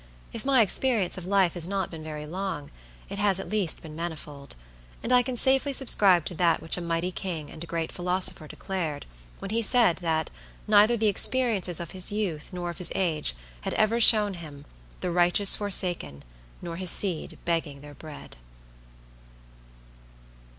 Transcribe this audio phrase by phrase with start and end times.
[0.33, 2.71] If my experience of life has not been very long,
[3.07, 4.55] it has at least been manifold;
[5.03, 8.47] and I can safely subscribe to that which a mighty king and a great philosopher
[8.47, 9.05] declared,
[9.37, 10.31] when he said, that
[10.67, 14.65] neither the experience of his youth nor of his age had ever shown him
[15.01, 16.23] "the righteous forsaken,
[16.63, 18.37] nor his seed begging their bread."